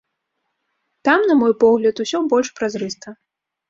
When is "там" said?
1.05-1.19